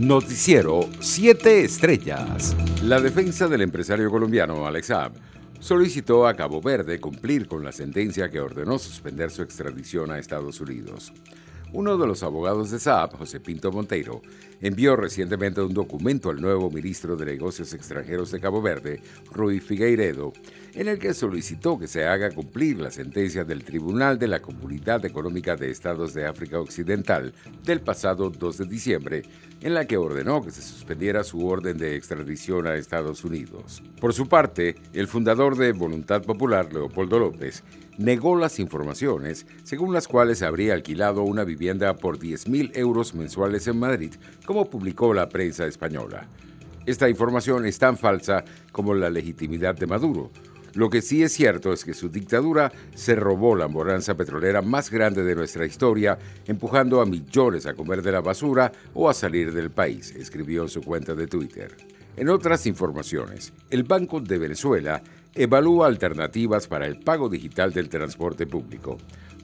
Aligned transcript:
Noticiero 0.00 0.88
7 0.98 1.62
Estrellas. 1.62 2.56
La 2.84 3.02
defensa 3.02 3.48
del 3.48 3.60
empresario 3.60 4.10
colombiano 4.10 4.66
Alex 4.66 4.86
Saab 4.86 5.12
solicitó 5.58 6.26
a 6.26 6.34
Cabo 6.34 6.62
Verde 6.62 6.98
cumplir 6.98 7.46
con 7.46 7.62
la 7.62 7.70
sentencia 7.70 8.30
que 8.30 8.40
ordenó 8.40 8.78
suspender 8.78 9.30
su 9.30 9.42
extradición 9.42 10.10
a 10.10 10.18
Estados 10.18 10.58
Unidos. 10.62 11.12
Uno 11.72 11.96
de 11.96 12.06
los 12.06 12.24
abogados 12.24 12.72
de 12.72 12.80
Saab, 12.80 13.16
José 13.16 13.38
Pinto 13.38 13.70
Monteiro, 13.70 14.22
envió 14.60 14.96
recientemente 14.96 15.60
un 15.60 15.72
documento 15.72 16.30
al 16.30 16.40
nuevo 16.40 16.68
ministro 16.68 17.14
de 17.14 17.26
Negocios 17.26 17.72
Extranjeros 17.74 18.32
de 18.32 18.40
Cabo 18.40 18.60
Verde, 18.60 19.00
Rui 19.30 19.60
Figueiredo, 19.60 20.32
en 20.74 20.88
el 20.88 20.98
que 20.98 21.14
solicitó 21.14 21.78
que 21.78 21.86
se 21.86 22.06
haga 22.06 22.30
cumplir 22.32 22.80
la 22.80 22.90
sentencia 22.90 23.44
del 23.44 23.62
Tribunal 23.62 24.18
de 24.18 24.26
la 24.26 24.42
Comunidad 24.42 25.04
Económica 25.04 25.54
de 25.54 25.70
Estados 25.70 26.12
de 26.12 26.26
África 26.26 26.58
Occidental 26.58 27.32
del 27.64 27.80
pasado 27.80 28.30
2 28.30 28.58
de 28.58 28.66
diciembre, 28.66 29.22
en 29.60 29.74
la 29.74 29.84
que 29.84 29.96
ordenó 29.96 30.42
que 30.42 30.50
se 30.50 30.62
suspendiera 30.62 31.22
su 31.22 31.46
orden 31.46 31.78
de 31.78 31.94
extradición 31.94 32.66
a 32.66 32.74
Estados 32.74 33.24
Unidos. 33.24 33.82
Por 34.00 34.12
su 34.12 34.26
parte, 34.26 34.74
el 34.92 35.06
fundador 35.06 35.56
de 35.56 35.72
Voluntad 35.72 36.22
Popular, 36.22 36.72
Leopoldo 36.72 37.18
López, 37.18 37.62
negó 37.98 38.36
las 38.36 38.58
informaciones 38.58 39.46
según 39.62 39.92
las 39.92 40.08
cuales 40.08 40.42
habría 40.42 40.72
alquilado 40.72 41.22
una 41.22 41.44
vivienda 41.44 41.59
por 42.00 42.18
10.000 42.18 42.70
euros 42.74 43.14
mensuales 43.14 43.66
en 43.66 43.78
Madrid, 43.78 44.14
como 44.46 44.70
publicó 44.70 45.12
la 45.12 45.28
prensa 45.28 45.66
española. 45.66 46.26
Esta 46.86 47.08
información 47.08 47.66
es 47.66 47.78
tan 47.78 47.98
falsa 47.98 48.44
como 48.72 48.94
la 48.94 49.10
legitimidad 49.10 49.74
de 49.74 49.86
Maduro. 49.86 50.30
Lo 50.72 50.88
que 50.88 51.02
sí 51.02 51.22
es 51.22 51.32
cierto 51.32 51.72
es 51.72 51.84
que 51.84 51.92
su 51.92 52.08
dictadura 52.08 52.72
se 52.94 53.14
robó 53.14 53.56
la 53.56 53.66
bonanza 53.66 54.16
petrolera 54.16 54.62
más 54.62 54.90
grande 54.90 55.22
de 55.22 55.34
nuestra 55.34 55.66
historia, 55.66 56.18
empujando 56.46 57.00
a 57.00 57.06
millones 57.06 57.66
a 57.66 57.74
comer 57.74 58.00
de 58.00 58.12
la 58.12 58.20
basura 58.22 58.72
o 58.94 59.10
a 59.10 59.14
salir 59.14 59.52
del 59.52 59.70
país, 59.70 60.14
escribió 60.16 60.62
en 60.62 60.68
su 60.70 60.80
cuenta 60.80 61.14
de 61.14 61.26
Twitter. 61.26 61.76
En 62.16 62.28
otras 62.30 62.66
informaciones, 62.66 63.52
el 63.68 63.82
Banco 63.82 64.20
de 64.20 64.38
Venezuela 64.38 65.02
evalúa 65.34 65.86
alternativas 65.86 66.66
para 66.66 66.86
el 66.86 66.98
pago 66.98 67.28
digital 67.28 67.72
del 67.72 67.88
transporte 67.88 68.46
público. 68.46 68.96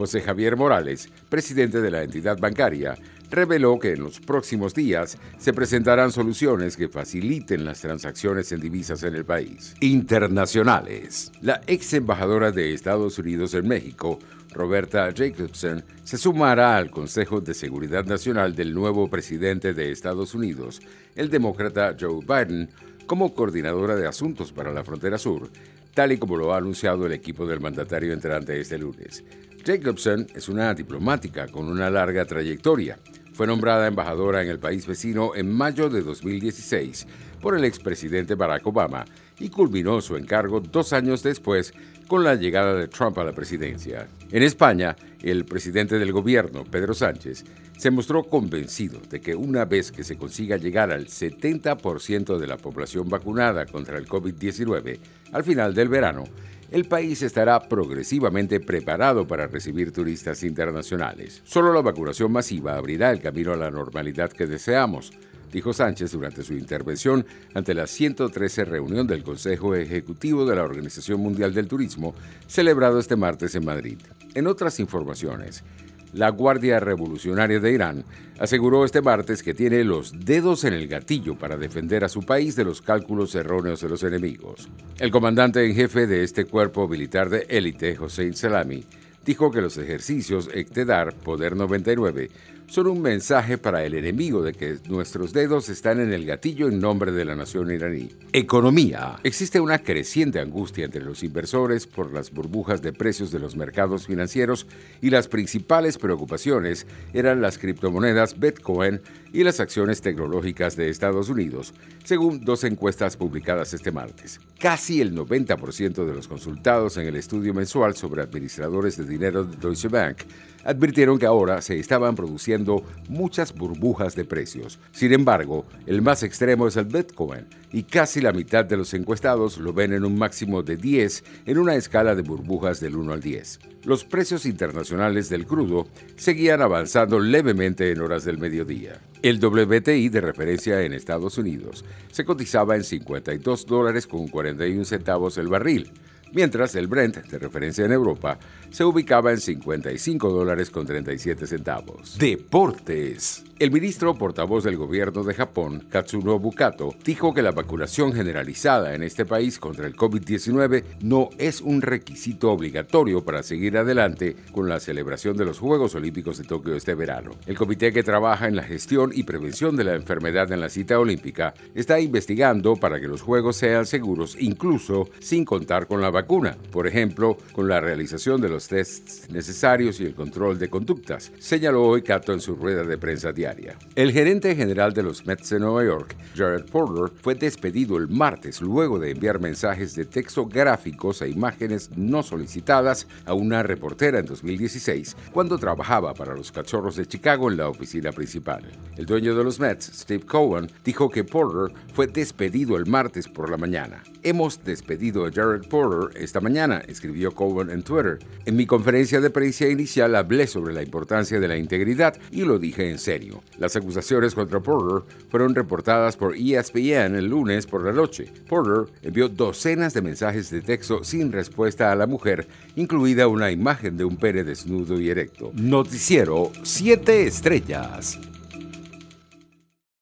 José 0.00 0.22
Javier 0.22 0.56
Morales, 0.56 1.10
presidente 1.28 1.82
de 1.82 1.90
la 1.90 2.02
entidad 2.02 2.38
bancaria, 2.38 2.96
reveló 3.30 3.78
que 3.78 3.92
en 3.92 4.00
los 4.00 4.18
próximos 4.18 4.72
días 4.72 5.18
se 5.36 5.52
presentarán 5.52 6.10
soluciones 6.10 6.74
que 6.74 6.88
faciliten 6.88 7.66
las 7.66 7.82
transacciones 7.82 8.50
en 8.50 8.60
divisas 8.60 9.02
en 9.02 9.14
el 9.14 9.26
país. 9.26 9.74
Internacionales. 9.80 11.30
La 11.42 11.60
ex 11.66 11.92
embajadora 11.92 12.50
de 12.50 12.72
Estados 12.72 13.18
Unidos 13.18 13.52
en 13.52 13.68
México, 13.68 14.18
Roberta 14.52 15.12
Jacobson, 15.14 15.84
se 16.02 16.16
sumará 16.16 16.78
al 16.78 16.90
Consejo 16.90 17.42
de 17.42 17.52
Seguridad 17.52 18.06
Nacional 18.06 18.54
del 18.54 18.72
nuevo 18.72 19.10
presidente 19.10 19.74
de 19.74 19.92
Estados 19.92 20.34
Unidos, 20.34 20.80
el 21.14 21.28
demócrata 21.28 21.94
Joe 22.00 22.20
Biden, 22.20 22.70
como 23.06 23.34
coordinadora 23.34 23.96
de 23.96 24.06
asuntos 24.06 24.50
para 24.50 24.72
la 24.72 24.82
frontera 24.82 25.18
sur, 25.18 25.50
tal 25.94 26.12
y 26.12 26.18
como 26.18 26.36
lo 26.36 26.52
ha 26.52 26.58
anunciado 26.58 27.06
el 27.06 27.12
equipo 27.12 27.46
del 27.46 27.60
mandatario 27.60 28.12
entrante 28.12 28.58
este 28.60 28.78
lunes. 28.78 29.24
Jacobson 29.64 30.26
es 30.34 30.48
una 30.48 30.74
diplomática 30.74 31.46
con 31.48 31.68
una 31.68 31.90
larga 31.90 32.24
trayectoria. 32.24 32.98
Fue 33.32 33.46
nombrada 33.46 33.86
embajadora 33.86 34.42
en 34.42 34.48
el 34.48 34.58
país 34.58 34.86
vecino 34.86 35.34
en 35.34 35.50
mayo 35.52 35.88
de 35.88 36.02
2016 36.02 37.06
por 37.40 37.56
el 37.56 37.64
expresidente 37.64 38.34
Barack 38.34 38.66
Obama 38.66 39.04
y 39.38 39.48
culminó 39.48 40.00
su 40.00 40.16
encargo 40.16 40.60
dos 40.60 40.92
años 40.92 41.22
después 41.22 41.72
con 42.06 42.24
la 42.24 42.34
llegada 42.34 42.74
de 42.74 42.88
Trump 42.88 43.18
a 43.18 43.24
la 43.24 43.32
presidencia. 43.32 44.08
En 44.30 44.42
España, 44.42 44.96
el 45.22 45.44
presidente 45.44 45.98
del 45.98 46.12
gobierno, 46.12 46.64
Pedro 46.64 46.92
Sánchez, 46.92 47.44
se 47.76 47.90
mostró 47.90 48.24
convencido 48.24 49.00
de 49.08 49.20
que 49.20 49.34
una 49.34 49.64
vez 49.64 49.90
que 49.90 50.04
se 50.04 50.16
consiga 50.16 50.58
llegar 50.58 50.90
al 50.90 51.06
70% 51.06 52.36
de 52.36 52.46
la 52.46 52.58
población 52.58 53.08
vacunada 53.08 53.64
contra 53.64 53.96
el 53.96 54.06
COVID-19 54.06 54.98
al 55.32 55.44
final 55.44 55.72
del 55.72 55.88
verano, 55.88 56.24
el 56.70 56.84
país 56.84 57.22
estará 57.22 57.58
progresivamente 57.58 58.60
preparado 58.60 59.26
para 59.26 59.46
recibir 59.46 59.92
turistas 59.92 60.44
internacionales. 60.44 61.42
Solo 61.44 61.72
la 61.72 61.80
vacunación 61.80 62.30
masiva 62.30 62.76
abrirá 62.76 63.10
el 63.10 63.20
camino 63.20 63.52
a 63.52 63.56
la 63.56 63.70
normalidad 63.70 64.30
que 64.30 64.46
deseamos, 64.46 65.12
dijo 65.52 65.72
Sánchez 65.72 66.12
durante 66.12 66.42
su 66.42 66.54
intervención 66.54 67.26
ante 67.54 67.74
la 67.74 67.86
113 67.86 68.64
reunión 68.64 69.06
del 69.06 69.22
Consejo 69.22 69.74
Ejecutivo 69.74 70.44
de 70.44 70.56
la 70.56 70.62
Organización 70.62 71.20
Mundial 71.20 71.52
del 71.54 71.68
Turismo, 71.68 72.14
celebrado 72.46 72.98
este 72.98 73.16
martes 73.16 73.54
en 73.54 73.64
Madrid. 73.64 73.98
En 74.34 74.46
otras 74.46 74.80
informaciones, 74.80 75.64
la 76.12 76.30
Guardia 76.30 76.80
Revolucionaria 76.80 77.60
de 77.60 77.72
Irán 77.72 78.04
aseguró 78.40 78.84
este 78.84 79.00
martes 79.00 79.42
que 79.42 79.54
tiene 79.54 79.84
los 79.84 80.12
dedos 80.24 80.64
en 80.64 80.74
el 80.74 80.88
gatillo 80.88 81.36
para 81.38 81.56
defender 81.56 82.04
a 82.04 82.08
su 82.08 82.22
país 82.22 82.56
de 82.56 82.64
los 82.64 82.82
cálculos 82.82 83.34
erróneos 83.34 83.80
de 83.80 83.88
los 83.88 84.02
enemigos. 84.02 84.68
El 84.98 85.10
comandante 85.10 85.64
en 85.64 85.74
jefe 85.74 86.06
de 86.06 86.24
este 86.24 86.46
cuerpo 86.46 86.88
militar 86.88 87.28
de 87.28 87.46
élite, 87.48 87.96
Hossein 87.98 88.34
Salami, 88.34 88.84
dijo 89.24 89.50
que 89.50 89.60
los 89.60 89.76
ejercicios 89.76 90.48
Ektedar 90.52 91.14
Poder 91.14 91.54
99 91.54 92.30
son 92.70 92.86
un 92.86 93.02
mensaje 93.02 93.58
para 93.58 93.84
el 93.84 93.94
enemigo 93.94 94.44
de 94.44 94.52
que 94.52 94.78
nuestros 94.88 95.32
dedos 95.32 95.68
están 95.68 95.98
en 95.98 96.12
el 96.12 96.24
gatillo 96.24 96.68
en 96.68 96.78
nombre 96.78 97.10
de 97.10 97.24
la 97.24 97.34
nación 97.34 97.68
iraní. 97.72 98.10
Economía. 98.32 99.18
Existe 99.24 99.58
una 99.58 99.80
creciente 99.80 100.38
angustia 100.38 100.84
entre 100.84 101.02
los 101.02 101.24
inversores 101.24 101.88
por 101.88 102.12
las 102.12 102.30
burbujas 102.30 102.80
de 102.80 102.92
precios 102.92 103.32
de 103.32 103.40
los 103.40 103.56
mercados 103.56 104.06
financieros 104.06 104.68
y 105.02 105.10
las 105.10 105.26
principales 105.26 105.98
preocupaciones 105.98 106.86
eran 107.12 107.40
las 107.40 107.58
criptomonedas 107.58 108.38
Bitcoin 108.38 109.00
y 109.32 109.42
las 109.42 109.58
acciones 109.58 110.00
tecnológicas 110.00 110.76
de 110.76 110.90
Estados 110.90 111.28
Unidos, 111.28 111.74
según 112.04 112.44
dos 112.44 112.62
encuestas 112.62 113.16
publicadas 113.16 113.74
este 113.74 113.90
martes. 113.90 114.40
Casi 114.60 115.00
el 115.00 115.12
90% 115.12 116.04
de 116.04 116.14
los 116.14 116.28
consultados 116.28 116.96
en 116.98 117.06
el 117.08 117.16
estudio 117.16 117.52
mensual 117.52 117.96
sobre 117.96 118.22
administradores 118.22 118.96
de 118.96 119.04
dinero 119.04 119.42
de 119.42 119.56
Deutsche 119.56 119.88
Bank 119.88 120.18
advirtieron 120.64 121.18
que 121.18 121.26
ahora 121.26 121.62
se 121.62 121.78
estaban 121.78 122.14
produciendo 122.14 122.59
muchas 123.08 123.54
burbujas 123.54 124.14
de 124.14 124.24
precios. 124.24 124.78
Sin 124.92 125.12
embargo, 125.12 125.66
el 125.86 126.02
más 126.02 126.22
extremo 126.22 126.66
es 126.66 126.76
el 126.76 126.86
Bitcoin 126.86 127.46
y 127.72 127.84
casi 127.84 128.20
la 128.20 128.32
mitad 128.32 128.64
de 128.64 128.76
los 128.76 128.94
encuestados 128.94 129.58
lo 129.58 129.72
ven 129.72 129.92
en 129.92 130.04
un 130.04 130.18
máximo 130.18 130.62
de 130.62 130.76
10 130.76 131.24
en 131.46 131.58
una 131.58 131.74
escala 131.74 132.14
de 132.14 132.22
burbujas 132.22 132.80
del 132.80 132.96
1 132.96 133.12
al 133.12 133.20
10. 133.20 133.60
Los 133.84 134.04
precios 134.04 134.44
internacionales 134.46 135.28
del 135.28 135.46
crudo 135.46 135.86
seguían 136.16 136.62
avanzando 136.62 137.18
levemente 137.18 137.90
en 137.90 138.00
horas 138.00 138.24
del 138.24 138.38
mediodía. 138.38 139.00
El 139.22 139.38
WTI 139.44 140.08
de 140.08 140.20
referencia 140.20 140.82
en 140.82 140.92
Estados 140.92 141.38
Unidos 141.38 141.84
se 142.10 142.24
cotizaba 142.24 142.76
en 142.76 142.84
52 142.84 143.66
dólares 143.66 144.06
con 144.06 144.28
41 144.28 144.84
centavos 144.84 145.38
el 145.38 145.48
barril 145.48 145.92
mientras 146.32 146.74
el 146.74 146.86
Brent, 146.86 147.16
de 147.16 147.38
referencia 147.38 147.84
en 147.84 147.92
Europa, 147.92 148.38
se 148.70 148.84
ubicaba 148.84 149.32
en 149.32 149.40
55 149.40 150.28
dólares 150.28 150.70
con 150.70 150.86
37 150.86 151.46
centavos. 151.46 152.16
Deportes. 152.18 153.44
El 153.60 153.72
ministro 153.72 154.14
portavoz 154.14 154.64
del 154.64 154.78
gobierno 154.78 155.22
de 155.22 155.34
Japón, 155.34 155.84
Katsunobu 155.90 156.50
Kato, 156.52 156.94
dijo 157.04 157.34
que 157.34 157.42
la 157.42 157.50
vacunación 157.50 158.14
generalizada 158.14 158.94
en 158.94 159.02
este 159.02 159.26
país 159.26 159.58
contra 159.58 159.86
el 159.86 159.94
COVID-19 159.94 160.82
no 161.02 161.28
es 161.36 161.60
un 161.60 161.82
requisito 161.82 162.50
obligatorio 162.50 163.22
para 163.22 163.42
seguir 163.42 163.76
adelante 163.76 164.34
con 164.52 164.70
la 164.70 164.80
celebración 164.80 165.36
de 165.36 165.44
los 165.44 165.58
Juegos 165.58 165.94
Olímpicos 165.94 166.38
de 166.38 166.44
Tokio 166.44 166.74
este 166.74 166.94
verano. 166.94 167.32
El 167.44 167.58
comité 167.58 167.92
que 167.92 168.02
trabaja 168.02 168.48
en 168.48 168.56
la 168.56 168.62
gestión 168.62 169.10
y 169.14 169.24
prevención 169.24 169.76
de 169.76 169.84
la 169.84 169.94
enfermedad 169.94 170.50
en 170.52 170.60
la 170.60 170.70
cita 170.70 170.98
olímpica 170.98 171.52
está 171.74 172.00
investigando 172.00 172.76
para 172.76 172.98
que 172.98 173.08
los 173.08 173.20
Juegos 173.20 173.56
sean 173.56 173.84
seguros 173.84 174.38
incluso 174.40 175.10
sin 175.18 175.44
contar 175.44 175.86
con 175.86 176.00
la 176.00 176.08
vacuna, 176.20 176.54
por 176.70 176.86
ejemplo, 176.86 177.38
con 177.52 177.66
la 177.66 177.80
realización 177.80 178.42
de 178.42 178.50
los 178.50 178.68
tests 178.68 179.30
necesarios 179.30 180.00
y 180.00 180.04
el 180.04 180.14
control 180.14 180.58
de 180.58 180.68
conductas, 180.68 181.32
señaló 181.38 181.82
hoy 181.84 182.02
Kato 182.02 182.34
en 182.34 182.40
su 182.40 182.56
rueda 182.56 182.84
de 182.84 182.98
prensa 182.98 183.32
diaria. 183.32 183.78
El 183.94 184.12
gerente 184.12 184.54
general 184.54 184.92
de 184.92 185.02
los 185.02 185.24
Mets 185.26 185.48
de 185.48 185.60
Nueva 185.60 185.82
York, 185.82 186.14
Jared 186.36 186.66
Porter, 186.66 187.16
fue 187.22 187.34
despedido 187.36 187.96
el 187.96 188.08
martes 188.08 188.60
luego 188.60 188.98
de 188.98 189.12
enviar 189.12 189.40
mensajes 189.40 189.94
de 189.94 190.04
texto 190.04 190.44
gráficos 190.44 191.22
e 191.22 191.30
imágenes 191.30 191.90
no 191.96 192.22
solicitadas 192.22 193.06
a 193.24 193.32
una 193.32 193.62
reportera 193.62 194.18
en 194.18 194.26
2016 194.26 195.16
cuando 195.32 195.56
trabajaba 195.56 196.12
para 196.12 196.34
los 196.34 196.52
Cachorros 196.52 196.96
de 196.96 197.06
Chicago 197.06 197.50
en 197.50 197.56
la 197.56 197.68
oficina 197.70 198.12
principal. 198.12 198.62
El 198.98 199.06
dueño 199.06 199.34
de 199.34 199.42
los 199.42 199.58
Mets, 199.58 199.90
Steve 199.94 200.26
Cohen, 200.26 200.70
dijo 200.84 201.08
que 201.08 201.24
Porter 201.24 201.74
fue 201.94 202.08
despedido 202.08 202.76
el 202.76 202.84
martes 202.84 203.26
por 203.26 203.48
la 203.48 203.56
mañana. 203.56 204.02
Hemos 204.22 204.62
despedido 204.62 205.24
a 205.24 205.32
Jared 205.32 205.66
Porter 205.68 206.09
esta 206.16 206.40
mañana, 206.40 206.82
escribió 206.86 207.32
Cohen 207.32 207.70
en 207.70 207.82
Twitter. 207.82 208.18
En 208.46 208.56
mi 208.56 208.66
conferencia 208.66 209.20
de 209.20 209.30
prensa 209.30 209.66
inicial 209.66 210.14
hablé 210.14 210.46
sobre 210.46 210.74
la 210.74 210.82
importancia 210.82 211.40
de 211.40 211.48
la 211.48 211.56
integridad 211.56 212.16
y 212.30 212.44
lo 212.44 212.58
dije 212.58 212.90
en 212.90 212.98
serio. 212.98 213.42
Las 213.58 213.76
acusaciones 213.76 214.34
contra 214.34 214.60
Porter 214.60 215.04
fueron 215.28 215.54
reportadas 215.54 216.16
por 216.16 216.36
ESPN 216.36 217.16
el 217.16 217.26
lunes 217.26 217.66
por 217.66 217.84
la 217.84 217.92
noche. 217.92 218.32
Porter 218.48 218.92
envió 219.02 219.28
docenas 219.28 219.94
de 219.94 220.02
mensajes 220.02 220.50
de 220.50 220.62
texto 220.62 221.04
sin 221.04 221.32
respuesta 221.32 221.90
a 221.90 221.96
la 221.96 222.06
mujer, 222.06 222.46
incluida 222.76 223.28
una 223.28 223.50
imagen 223.50 223.96
de 223.96 224.04
un 224.04 224.16
pene 224.16 224.44
desnudo 224.44 225.00
y 225.00 225.10
erecto. 225.10 225.50
Noticiero 225.54 226.52
7 226.62 227.26
estrellas. 227.26 228.18